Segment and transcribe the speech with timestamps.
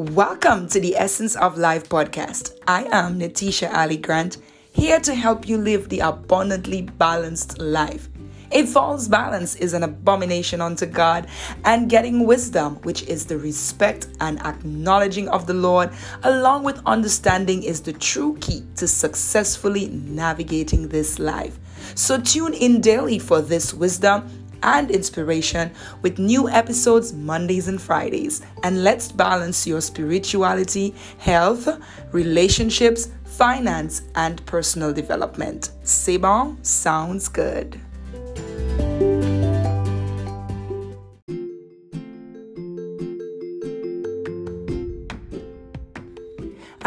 [0.00, 2.58] Welcome to the Essence of Life podcast.
[2.66, 4.38] I am Natisha Ali Grant,
[4.72, 8.08] here to help you live the abundantly balanced life.
[8.50, 11.28] A false balance is an abomination unto God,
[11.66, 15.90] and getting wisdom, which is the respect and acknowledging of the Lord,
[16.22, 21.58] along with understanding, is the true key to successfully navigating this life.
[21.94, 25.70] So tune in daily for this wisdom and inspiration
[26.02, 28.42] with new episodes Mondays and Fridays.
[28.62, 31.68] And let's balance your spirituality, health,
[32.12, 35.70] relationships, finance, and personal development.
[35.82, 36.58] C'est bon?
[36.62, 37.80] Sounds good.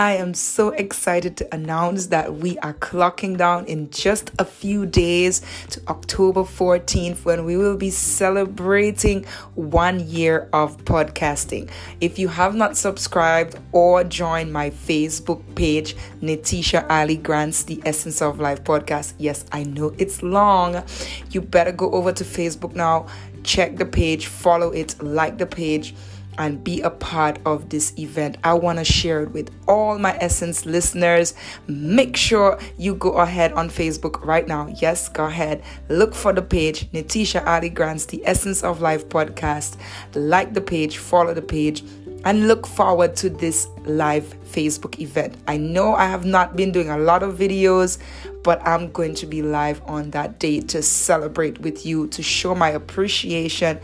[0.04, 4.86] I am so excited to announce that we are clocking down in just a few
[4.86, 9.24] days to October 14th when we will be celebrating
[9.56, 11.70] one year of podcasting.
[12.02, 18.22] If you have not subscribed or joined my Facebook page, Natisha Ali Grants, the Essence
[18.22, 20.84] of Life podcast, yes, I know it's long.
[21.32, 23.08] You better go over to Facebook now,
[23.44, 25.96] check the page, follow it, like the page
[26.38, 28.38] and be a part of this event.
[28.44, 31.34] I want to share it with all my Essence listeners.
[31.68, 34.68] Make sure you go ahead on Facebook right now.
[34.82, 35.64] Yes, go ahead.
[35.90, 39.78] Look for the page, Natisha Ali Grants, the Essence of Life podcast.
[40.16, 41.84] Like the page, follow the page,
[42.26, 45.36] and look forward to this live Facebook event.
[45.48, 47.98] I know I have not been doing a lot of videos,
[48.44, 52.56] but I'm going to be live on that day to celebrate with you, to show
[52.56, 53.80] my appreciation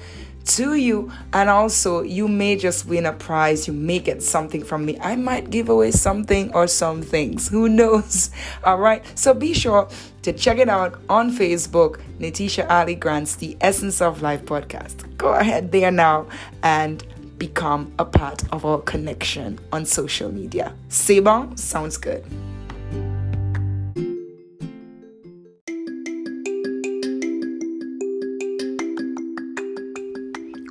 [0.50, 4.84] to you and also you may just win a prize you may get something from
[4.84, 8.32] me i might give away something or some things who knows
[8.64, 9.88] all right so be sure
[10.24, 15.34] to check it out on facebook natisha ali grants the essence of life podcast go
[15.34, 16.26] ahead there now
[16.64, 17.06] and
[17.38, 20.74] become a part of our connection on social media.
[20.90, 21.56] C'est bon?
[21.56, 22.24] Sounds good.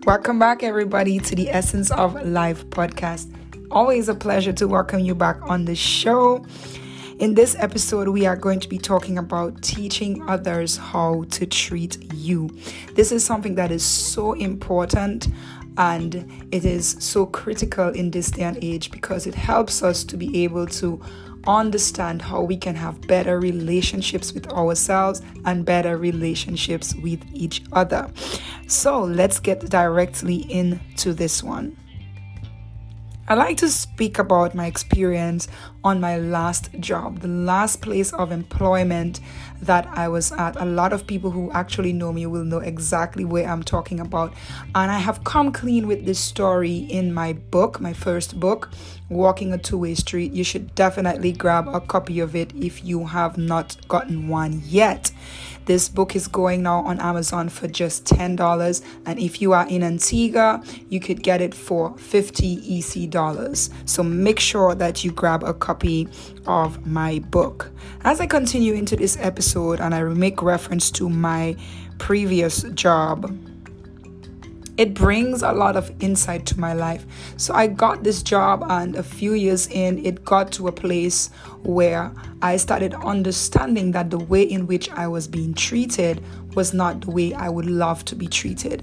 [0.08, 3.30] Welcome back, everybody, to the Essence of Life podcast.
[3.70, 6.46] Always a pleasure to welcome you back on the show.
[7.18, 12.10] In this episode, we are going to be talking about teaching others how to treat
[12.14, 12.48] you.
[12.94, 15.28] This is something that is so important
[15.76, 20.16] and it is so critical in this day and age because it helps us to
[20.16, 20.98] be able to
[21.46, 28.10] understand how we can have better relationships with ourselves and better relationships with each other.
[28.66, 31.76] So let's get directly into this one.
[33.30, 35.48] I like to speak about my experience
[35.84, 39.20] on my last job, the last place of employment
[39.60, 40.56] that I was at.
[40.56, 44.32] A lot of people who actually know me will know exactly where I'm talking about.
[44.74, 48.70] And I have come clean with this story in my book, my first book,
[49.10, 50.32] Walking a Two Way Street.
[50.32, 55.10] You should definitely grab a copy of it if you have not gotten one yet.
[55.68, 58.82] This book is going now on Amazon for just $10.
[59.04, 63.68] And if you are in Antigua, you could get it for 50 EC dollars.
[63.84, 66.08] So make sure that you grab a copy
[66.46, 67.70] of my book.
[68.00, 71.54] As I continue into this episode and I make reference to my
[71.98, 73.30] previous job,
[74.78, 77.04] it brings a lot of insight to my life.
[77.36, 81.30] So I got this job, and a few years in, it got to a place
[81.64, 86.22] where I started understanding that the way in which I was being treated
[86.58, 88.82] was not the way I would love to be treated.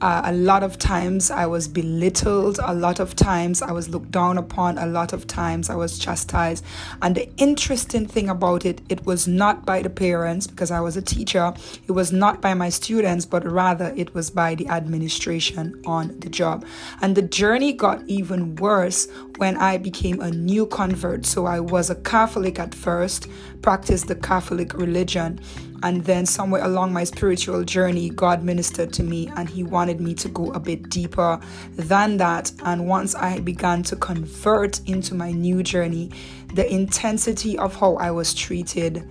[0.00, 4.10] Uh, a lot of times I was belittled, a lot of times I was looked
[4.10, 6.64] down upon, a lot of times I was chastised.
[7.02, 10.96] And the interesting thing about it, it was not by the parents because I was
[10.96, 11.52] a teacher,
[11.86, 16.30] it was not by my students, but rather it was by the administration on the
[16.30, 16.64] job.
[17.02, 21.26] And the journey got even worse when I became a new convert.
[21.26, 23.28] So I was a Catholic at first,
[23.60, 25.38] practiced the Catholic religion.
[25.82, 30.14] And then, somewhere along my spiritual journey, God ministered to me and He wanted me
[30.14, 31.40] to go a bit deeper
[31.76, 32.52] than that.
[32.64, 36.10] And once I began to convert into my new journey,
[36.54, 39.08] the intensity of how I was treated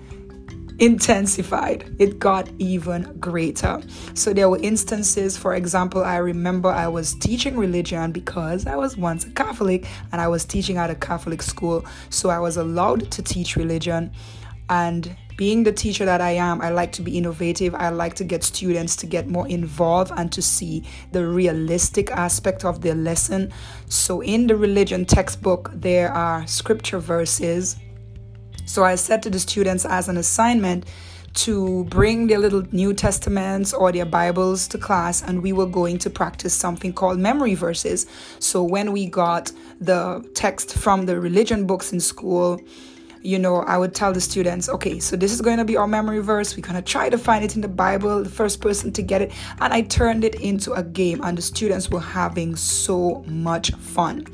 [0.80, 1.94] intensified.
[2.00, 3.82] It got even greater.
[4.14, 8.98] So there were instances, for example, I remember I was teaching religion because I was
[8.98, 11.86] once a Catholic and I was teaching at a Catholic school.
[12.10, 14.12] So I was allowed to teach religion.
[14.70, 17.74] And being the teacher that I am, I like to be innovative.
[17.74, 20.84] I like to get students to get more involved and to see
[21.14, 23.54] the realistic aspect of their lesson.
[23.88, 27.78] So, in the religion textbook, there are scripture verses
[28.70, 30.86] so I said to the students as an assignment
[31.34, 35.98] to bring their little New Testaments or their Bibles to class, and we were going
[36.00, 38.06] to practice something called memory verses.
[38.38, 39.52] So when we got
[39.82, 42.62] the text from the religion books in school,
[43.22, 45.88] you know, I would tell the students, okay, so this is going to be our
[45.88, 46.56] memory verse.
[46.56, 49.22] We're going to try to find it in the Bible, the first person to get
[49.22, 49.32] it.
[49.60, 54.26] And I turned it into a game, and the students were having so much fun.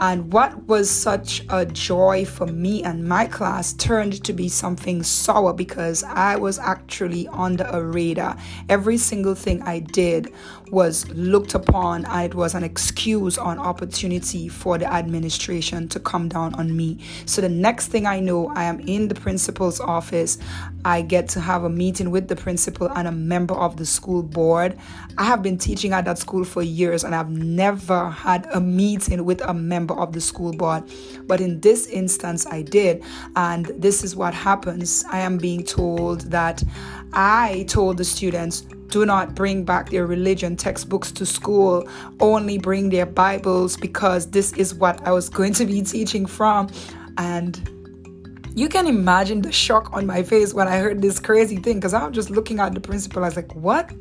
[0.00, 5.02] And what was such a joy for me and my class turned to be something
[5.02, 8.36] sour because I was actually under a radar.
[8.68, 10.32] Every single thing I did
[10.70, 16.00] was looked upon, and it was an excuse or an opportunity for the administration to
[16.00, 16.98] come down on me.
[17.26, 20.38] So the next thing I know, I am in the principal's office.
[20.84, 24.22] I get to have a meeting with the principal and a member of the school
[24.22, 24.78] board.
[25.16, 29.24] I have been teaching at that school for years and I've never had a meeting
[29.24, 30.84] with a member of the school board.
[31.26, 33.02] But in this instance, I did.
[33.36, 35.04] And this is what happens.
[35.10, 36.62] I am being told that
[37.12, 41.88] I told the students, do not bring back their religion textbooks to school,
[42.20, 46.68] only bring their Bibles because this is what I was going to be teaching from.
[47.18, 47.68] And
[48.54, 51.94] you can imagine the shock on my face when I heard this crazy thing because
[51.94, 53.22] I'm just looking at the principal.
[53.22, 53.92] I was like, what?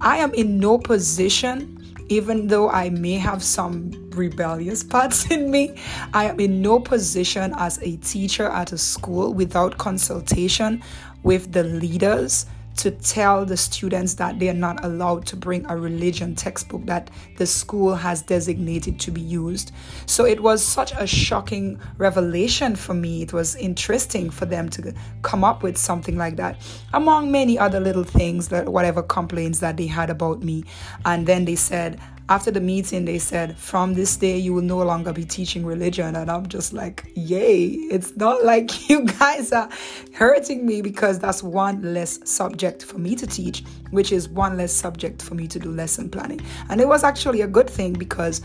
[0.00, 1.73] I am in no position,
[2.08, 5.74] even though I may have some rebellious parts in me,
[6.12, 10.82] I am in no position as a teacher at a school without consultation
[11.22, 12.46] with the leaders
[12.76, 17.10] to tell the students that they are not allowed to bring a religion textbook that
[17.36, 19.72] the school has designated to be used.
[20.06, 23.22] So it was such a shocking revelation for me.
[23.22, 26.60] It was interesting for them to come up with something like that,
[26.92, 30.64] among many other little things that whatever complaints that they had about me.
[31.04, 34.78] And then they said, after the meeting, they said, From this day, you will no
[34.78, 36.16] longer be teaching religion.
[36.16, 37.66] And I'm just like, Yay.
[37.66, 39.68] It's not like you guys are
[40.14, 44.72] hurting me because that's one less subject for me to teach, which is one less
[44.72, 46.40] subject for me to do lesson planning.
[46.70, 48.40] And it was actually a good thing because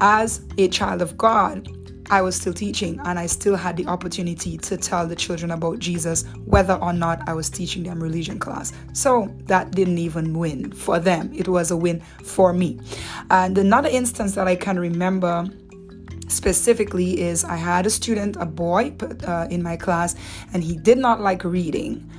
[0.00, 1.68] as a child of God,
[2.10, 5.78] I was still teaching and I still had the opportunity to tell the children about
[5.78, 8.72] Jesus, whether or not I was teaching them religion class.
[8.92, 12.80] So that didn't even win for them, it was a win for me.
[13.30, 15.48] And another instance that I can remember
[16.28, 18.94] specifically is I had a student, a boy
[19.26, 20.14] uh, in my class,
[20.52, 22.10] and he did not like reading.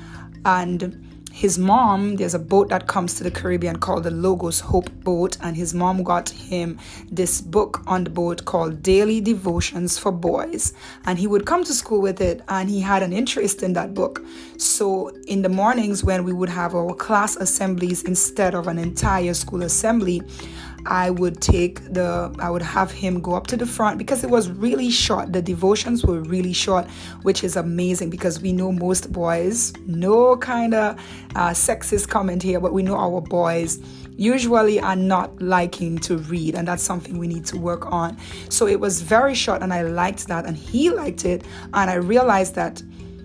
[0.45, 1.04] And
[1.35, 5.35] his mom, there's a boat that comes to the Caribbean called the Logos Hope Boat,
[5.41, 6.79] and his mom got him
[7.11, 10.71] this book on the boat called Daily Devotions for Boys.
[11.03, 13.93] And he would come to school with it, and he had an interest in that
[13.93, 14.23] book.
[14.55, 19.33] So, in the mornings when we would have our class assemblies instead of an entire
[19.33, 20.21] school assembly,
[20.85, 24.29] I would take the, I would have him go up to the front because it
[24.29, 25.33] was really short.
[25.33, 26.89] The devotions were really short,
[27.23, 30.99] which is amazing because we know most boys, no kind of
[31.35, 33.79] uh, sexist comment here, but we know our boys
[34.17, 38.17] usually are not liking to read, and that's something we need to work on.
[38.49, 41.43] So it was very short, and I liked that, and he liked it,
[41.73, 42.81] and I realized that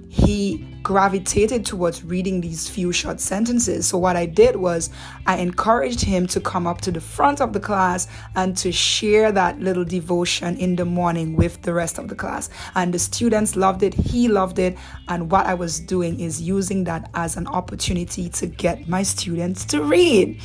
[0.08, 3.86] he gravitated towards reading these few short sentences.
[3.86, 4.90] So, what I did was
[5.24, 9.30] I encouraged him to come up to the front of the class and to share
[9.30, 12.50] that little devotion in the morning with the rest of the class.
[12.74, 14.76] And the students loved it, he loved it.
[15.06, 19.64] And what I was doing is using that as an opportunity to get my students
[19.66, 20.42] to read.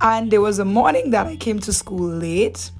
[0.00, 2.70] And there was a morning that I came to school late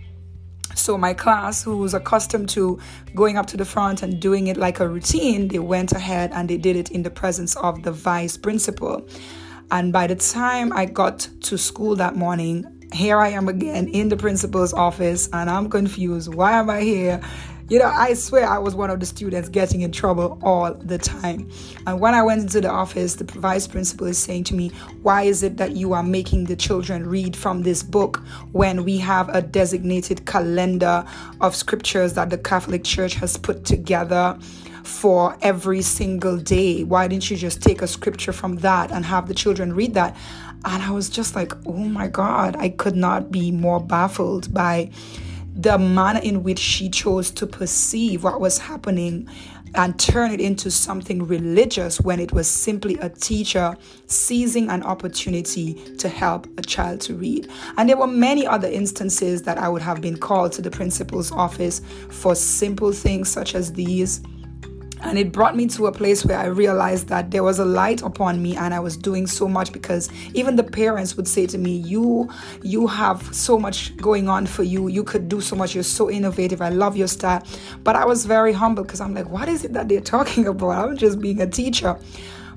[0.76, 2.78] so my class, who was accustomed to
[3.14, 6.48] going up to the front and doing it like a routine, they went ahead and
[6.48, 9.06] they did it in the presence of the vice principal.
[9.70, 14.08] And by the time I got to school that morning, here I am again in
[14.08, 16.32] the principal's office and I'm confused.
[16.32, 17.20] Why am I here?
[17.68, 20.98] You know, I swear I was one of the students getting in trouble all the
[20.98, 21.50] time.
[21.84, 24.68] And when I went into the office, the vice principal is saying to me,
[25.02, 28.18] Why is it that you are making the children read from this book
[28.52, 31.04] when we have a designated calendar
[31.40, 34.38] of scriptures that the Catholic Church has put together?
[34.84, 36.84] for every single day.
[36.84, 40.16] Why didn't you just take a scripture from that and have the children read that?
[40.64, 44.92] And I was just like, oh my God, I could not be more baffled by
[45.56, 49.28] the manner in which she chose to perceive what was happening
[49.74, 55.74] and turn it into something religious when it was simply a teacher seizing an opportunity
[55.96, 57.48] to help a child to read.
[57.76, 61.32] And there were many other instances that I would have been called to the principal's
[61.32, 64.22] office for simple things such as these
[65.06, 68.02] and it brought me to a place where I realized that there was a light
[68.02, 71.58] upon me and I was doing so much because even the parents would say to
[71.58, 72.28] me, You
[72.62, 74.88] you have so much going on for you.
[74.88, 75.74] You could do so much.
[75.74, 76.60] You're so innovative.
[76.60, 77.42] I love your style.
[77.84, 80.88] But I was very humble because I'm like, what is it that they're talking about?
[80.88, 81.98] I'm just being a teacher.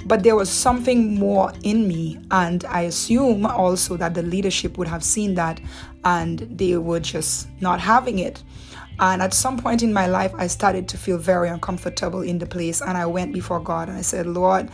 [0.05, 2.19] but there was something more in me.
[2.31, 5.59] And I assume also that the leadership would have seen that
[6.05, 8.41] and they were just not having it.
[8.99, 12.45] And at some point in my life, I started to feel very uncomfortable in the
[12.45, 12.81] place.
[12.81, 14.69] And I went before God and I said, Lord,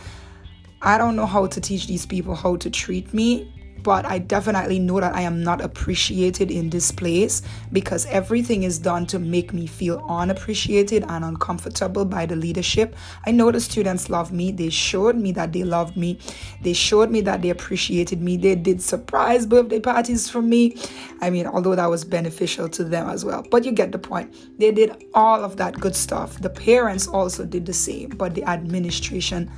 [0.82, 3.52] I don't know how to teach these people how to treat me
[3.86, 8.80] but I definitely know that I am not appreciated in this place because everything is
[8.80, 12.96] done to make me feel unappreciated and uncomfortable by the leadership.
[13.26, 14.50] I know the students love me.
[14.50, 16.18] They showed me that they loved me.
[16.62, 18.36] They showed me that they appreciated me.
[18.36, 20.76] They did surprise birthday parties for me.
[21.20, 23.46] I mean, although that was beneficial to them as well.
[23.48, 24.34] But you get the point.
[24.58, 26.40] They did all of that good stuff.
[26.40, 29.48] The parents also did the same, but the administration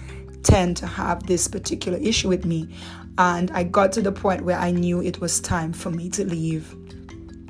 [0.42, 2.68] tend to have this particular issue with me.
[3.18, 6.25] And I got to the point where I knew it was time for me to
[6.25, 6.75] leave.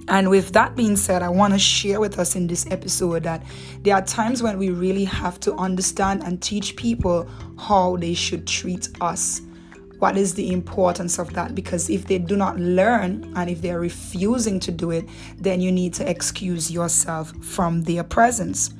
[0.09, 3.45] And with that being said, I want to share with us in this episode that
[3.83, 8.47] there are times when we really have to understand and teach people how they should
[8.47, 9.43] treat us.
[9.99, 11.55] What is the importance of that?
[11.55, 15.07] Because if they do not learn and if they're refusing to do it,
[15.37, 18.71] then you need to excuse yourself from their presence.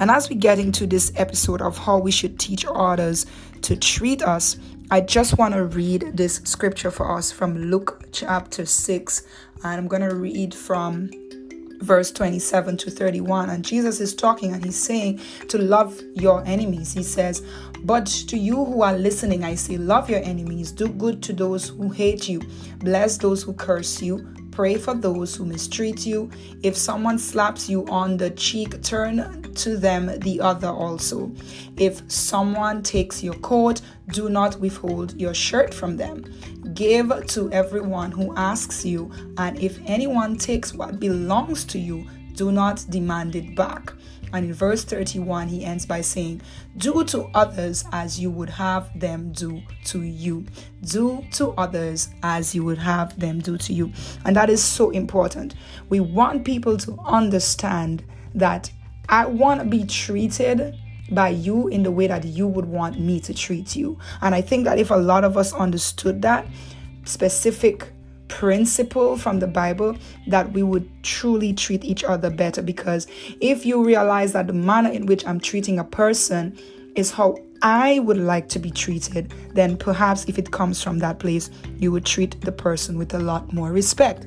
[0.00, 3.26] And as we get into this episode of how we should teach others
[3.60, 4.56] to treat us,
[4.92, 9.22] I just want to read this scripture for us from Luke chapter 6.
[9.64, 11.10] And I'm going to read from
[11.80, 13.48] verse 27 to 31.
[13.48, 15.18] And Jesus is talking and he's saying
[15.48, 16.92] to love your enemies.
[16.92, 17.40] He says,
[17.84, 21.70] But to you who are listening, I say, love your enemies, do good to those
[21.70, 22.42] who hate you,
[22.80, 24.18] bless those who curse you
[24.52, 26.30] Pray for those who mistreat you.
[26.62, 31.32] If someone slaps you on the cheek, turn to them the other also.
[31.78, 33.80] If someone takes your coat,
[34.10, 36.24] do not withhold your shirt from them.
[36.74, 42.52] Give to everyone who asks you, and if anyone takes what belongs to you, do
[42.52, 43.94] not demand it back.
[44.32, 46.42] And in verse 31, he ends by saying,
[46.76, 50.46] Do to others as you would have them do to you.
[50.82, 53.92] Do to others as you would have them do to you.
[54.24, 55.54] And that is so important.
[55.88, 58.70] We want people to understand that
[59.08, 60.76] I want to be treated
[61.10, 63.98] by you in the way that you would want me to treat you.
[64.22, 66.46] And I think that if a lot of us understood that
[67.04, 67.92] specific
[68.42, 69.96] principle from the Bible
[70.26, 72.60] that we would truly treat each other better.
[72.60, 73.06] Because
[73.40, 76.58] if you realize that the manner in which I'm treating a person
[76.96, 81.20] is how I would like to be treated, then perhaps if it comes from that
[81.20, 84.26] place, you would treat the person with a lot more respect.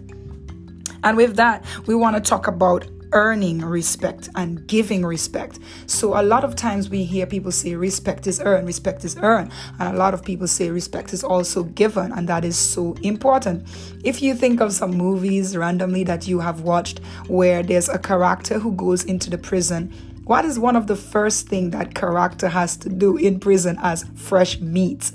[1.03, 5.57] And with that, we want to talk about earning respect and giving respect.
[5.88, 9.51] So a lot of times we hear people say respect is earned, respect is earned,
[9.79, 13.67] and a lot of people say respect is also given, and that is so important.
[14.03, 18.60] If you think of some movies randomly that you have watched where there's a character
[18.60, 19.91] who goes into the prison
[20.25, 24.05] what is one of the first thing that character has to do in prison as
[24.15, 25.12] fresh meat?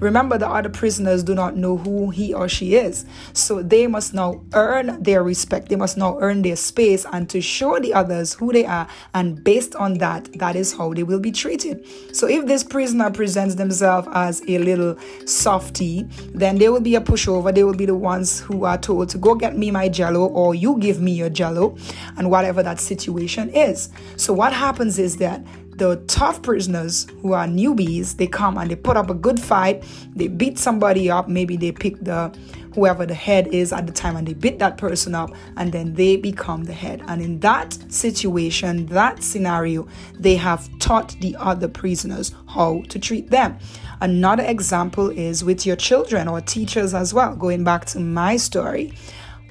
[0.00, 3.04] Remember, the other prisoners do not know who he or she is.
[3.34, 5.68] So they must now earn their respect.
[5.68, 8.88] They must now earn their space and to show the others who they are.
[9.12, 11.86] And based on that, that is how they will be treated.
[12.16, 16.04] So if this prisoner presents themselves as a little softy,
[16.34, 17.54] then they will be a pushover.
[17.54, 20.54] They will be the ones who are told to go get me my jello or
[20.54, 21.76] you give me your jello
[22.16, 23.90] and whatever that situation is.
[24.16, 25.44] So what happens is that
[25.76, 29.82] the tough prisoners who are newbies, they come and they put up a good fight.
[30.14, 31.28] They beat somebody up.
[31.28, 32.32] Maybe they pick the
[32.74, 35.94] whoever the head is at the time and they beat that person up and then
[35.94, 37.02] they become the head.
[37.06, 39.86] And in that situation, that scenario,
[40.18, 43.58] they have taught the other prisoners how to treat them.
[44.00, 47.36] Another example is with your children or teachers as well.
[47.36, 48.92] Going back to my story.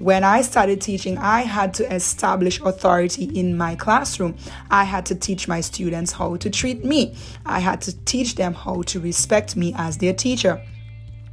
[0.03, 4.35] When I started teaching, I had to establish authority in my classroom.
[4.69, 7.15] I had to teach my students how to treat me.
[7.45, 10.61] I had to teach them how to respect me as their teacher.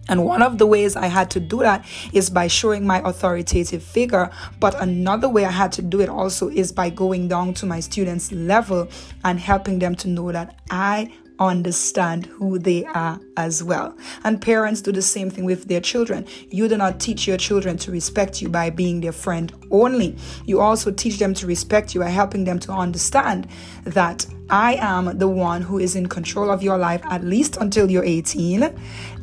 [0.08, 3.82] And one of the ways I had to do that is by showing my authoritative
[3.82, 4.30] figure.
[4.60, 7.80] But another way I had to do it also is by going down to my
[7.80, 8.86] students' level
[9.24, 13.97] and helping them to know that I understand who they are as well.
[14.23, 16.26] And parents do the same thing with their children.
[16.50, 20.16] You do not teach your children to respect you by being their friend only.
[20.44, 23.49] You also teach them to respect you by helping them to understand
[23.85, 27.88] that I am the one who is in control of your life at least until
[27.88, 28.64] you're 18.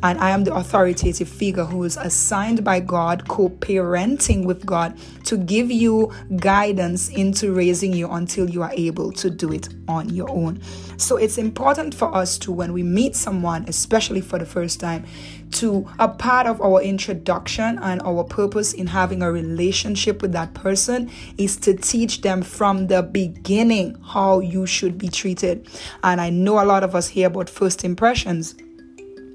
[0.02, 4.96] And I am the authoritative figure who is assigned by God, co parenting with God,
[5.24, 10.08] to give you guidance into raising you until you are able to do it on
[10.08, 10.62] your own.
[10.96, 15.04] So it's important for us to, when we meet someone, especially for the first time,
[15.52, 20.54] to a part of our introduction and our purpose in having a relationship with that
[20.54, 25.66] person is to teach them from the beginning how you should be treated.
[26.02, 28.54] And I know a lot of us hear about first impressions.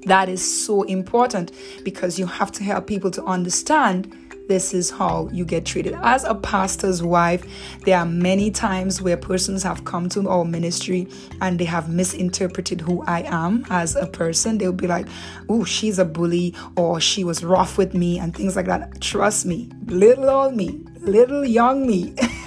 [0.06, 1.52] That is so important
[1.82, 4.14] because you have to help people to understand
[4.46, 5.94] this is how you get treated.
[6.02, 7.44] As a pastor's wife,
[7.84, 11.08] there are many times where persons have come to our ministry
[11.40, 14.58] and they have misinterpreted who I am as a person.
[14.58, 15.06] They'll be like,
[15.48, 19.00] oh, she's a bully or she was rough with me and things like that.
[19.00, 22.14] Trust me, little old me, little young me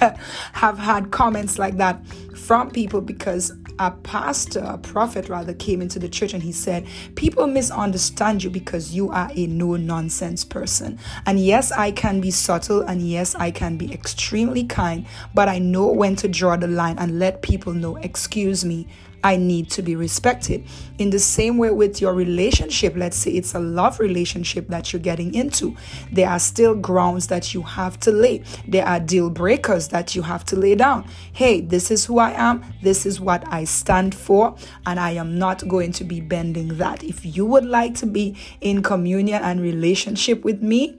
[0.52, 5.98] have had comments like that from people because a pastor, a prophet rather, came into
[5.98, 10.98] the church and he said, People misunderstand you because you are a no nonsense person.
[11.26, 15.58] And yes, I can be subtle and yes, I can be extremely kind, but I
[15.58, 18.88] know when to draw the line and let people know, excuse me,
[19.22, 20.64] I need to be respected.
[20.98, 25.00] In the same way with your relationship, let's say it's a love relationship that you're
[25.00, 25.76] getting into,
[26.12, 28.42] there are still grounds that you have to lay.
[28.66, 31.08] There are deal breakers that you have to lay down.
[31.32, 34.56] Hey, this is who I am, this is what I stand for,
[34.86, 37.02] and I am not going to be bending that.
[37.02, 40.98] If you would like to be in communion and relationship with me,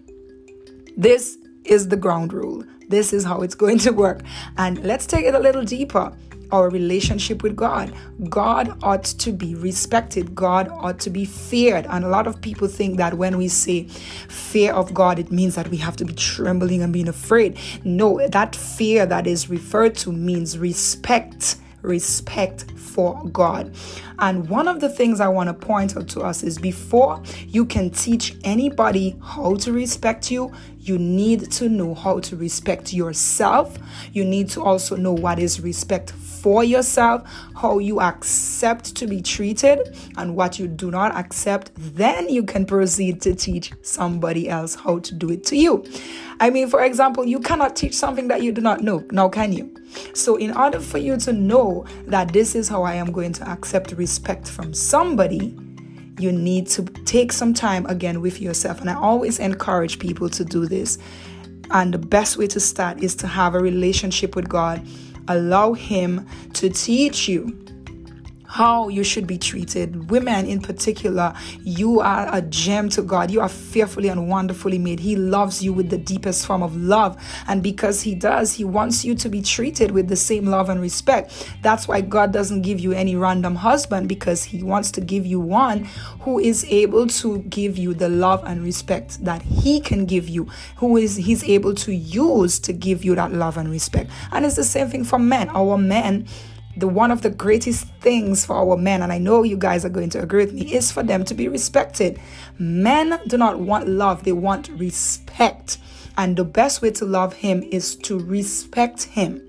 [0.98, 2.64] this is the ground rule.
[2.90, 4.22] This is how it's going to work.
[4.58, 6.12] And let's take it a little deeper
[6.52, 7.94] our relationship with God.
[8.30, 11.86] God ought to be respected, God ought to be feared.
[11.90, 13.84] And a lot of people think that when we say
[14.30, 17.58] fear of God, it means that we have to be trembling and being afraid.
[17.84, 23.74] No, that fear that is referred to means respect respect for God.
[24.20, 27.66] And one of the things I want to point out to us is before you
[27.66, 33.78] can teach anybody how to respect you, you need to know how to respect yourself.
[34.12, 37.24] You need to also know what is respect for yourself,
[37.56, 42.66] how you accept to be treated, and what you do not accept, then you can
[42.66, 45.86] proceed to teach somebody else how to do it to you.
[46.40, 49.52] I mean, for example, you cannot teach something that you do not know, now can
[49.52, 49.76] you?
[50.14, 53.50] So, in order for you to know that this is how I am going to
[53.50, 55.58] accept respect from somebody,
[56.20, 58.82] you need to take some time again with yourself.
[58.82, 60.98] And I always encourage people to do this.
[61.72, 64.86] And the best way to start is to have a relationship with God
[65.30, 67.58] allow Him to teach you
[68.50, 70.10] how you should be treated.
[70.10, 71.34] Women, in particular,
[71.64, 73.30] you are a gem to God.
[73.30, 75.00] You are fearfully and wonderfully made.
[75.00, 77.16] He loves you with the deepest form of love.
[77.48, 80.82] And because He does, He wants you to be treated with the same love and
[80.82, 81.48] respect.
[81.62, 85.40] That's why God doesn't give you any random husband because He wants to give you
[85.40, 85.88] one
[86.22, 90.50] who is able to give you the love and respect that He can give you,
[90.78, 94.10] who is He's able to use to give you that love and respect.
[94.32, 95.50] And it's the same thing for men.
[95.50, 96.26] Our men
[96.80, 99.90] the one of the greatest things for our men, and I know you guys are
[99.90, 102.20] going to agree with me, is for them to be respected.
[102.58, 105.78] Men do not want love, they want respect.
[106.18, 109.42] And the best way to love him is to respect him.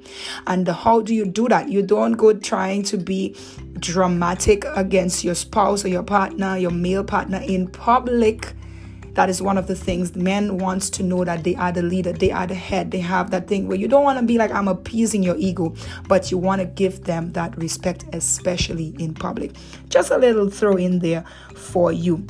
[0.46, 1.68] And how do you do that?
[1.68, 3.34] You don't go trying to be
[3.80, 8.54] dramatic against your spouse or your partner, your male partner in public
[9.20, 12.10] that is one of the things men wants to know that they are the leader,
[12.10, 12.90] they are the head.
[12.90, 15.74] They have that thing where you don't want to be like I'm appeasing your ego,
[16.08, 19.52] but you want to give them that respect, especially in public.
[19.90, 21.22] Just a little throw in there
[21.54, 22.26] for you.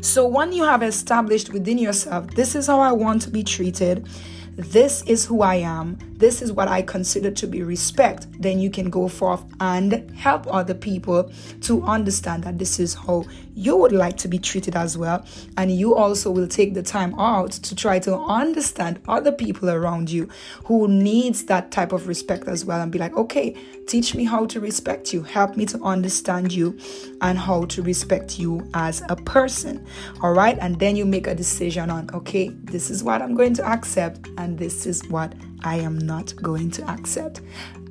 [0.00, 4.08] So, when you have established within yourself, this is how I want to be treated,
[4.56, 8.70] this is who I am, this is what I consider to be respect, then you
[8.70, 13.92] can go forth and help other people to understand that this is how you would
[13.92, 15.24] like to be treated as well.
[15.56, 20.10] And you also will take the time out to try to understand other people around
[20.10, 20.28] you
[20.64, 23.56] who needs that type of respect as well and be like, okay,
[23.86, 25.22] teach me how to respect you.
[25.22, 26.78] Help me to understand you
[27.20, 29.86] and how to respect you as a person.
[30.22, 30.56] All right.
[30.60, 34.28] And then you make a decision on, okay, this is what I'm going to accept
[34.38, 37.40] and this is what I am not going to accept.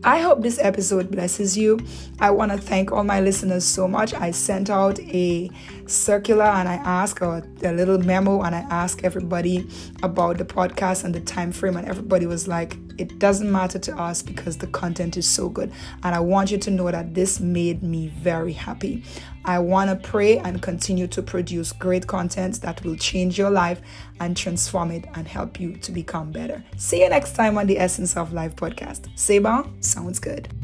[0.04, 1.80] I hope this episode blesses you.
[2.20, 4.14] I want to thank all my listeners so much.
[4.14, 5.52] I sent out a
[5.88, 9.68] circular and I asked a, a little memo and I asked everybody
[10.02, 13.98] about the podcast and the time frame and everybody was like it doesn't matter to
[13.98, 15.72] us because the content is so good.
[16.04, 19.04] And I want you to know that this made me very happy.
[19.46, 23.82] I want to pray and continue to produce great content that will change your life
[24.20, 26.64] and transform it and help you to become better.
[26.78, 29.08] See you next time on the Essence of Life podcast.
[29.18, 30.59] Seba sounds good.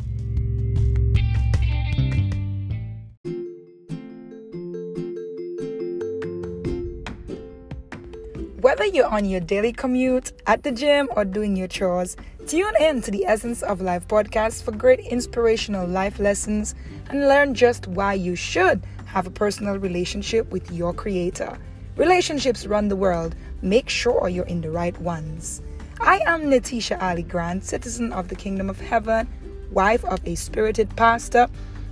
[8.76, 13.02] Whether you're on your daily commute, at the gym, or doing your chores, tune in
[13.04, 16.76] to the Essence of Life podcast for great inspirational life lessons
[17.10, 21.58] and learn just why you should have a personal relationship with your Creator.
[21.96, 23.34] Relationships run the world.
[23.62, 25.62] Make sure you're in the right ones.
[26.02, 29.26] I am Natisha Ali Grant, citizen of the Kingdom of Heaven,
[29.72, 31.48] wife of a spirited pastor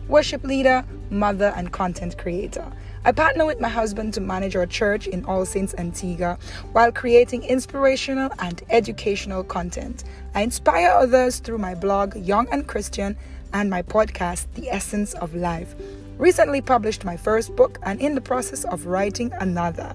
[0.08, 2.66] worship leader, mother, and content creator.
[3.06, 6.38] I partner with my husband to manage our church in All Saints Antigua
[6.72, 10.06] while creating inspirational and educational content.
[10.36, 13.18] I inspire others through my blog, Young and Christian,
[13.52, 15.76] and my podcast, The Essence of Life.
[16.18, 19.94] Recently published my first book and in the process of writing another.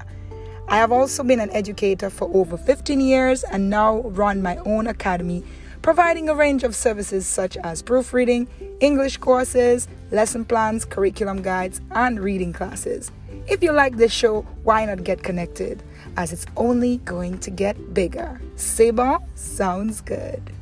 [0.68, 4.86] I have also been an educator for over 15 years and now run my own
[4.86, 5.42] academy,
[5.80, 8.48] providing a range of services such as proofreading,
[8.80, 13.10] English courses, lesson plans, curriculum guides, and reading classes.
[13.46, 15.82] If you like this show, why not get connected?
[16.16, 18.40] As it's only going to get bigger.
[18.56, 20.52] Seba sounds good.